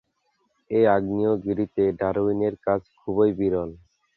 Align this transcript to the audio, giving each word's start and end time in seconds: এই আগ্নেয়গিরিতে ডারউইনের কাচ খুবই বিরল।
এই 0.71 0.85
আগ্নেয়গিরিতে 0.95 1.83
ডারউইনের 1.99 2.55
কাচ 2.65 2.81
খুবই 2.99 3.31
বিরল। 3.39 3.69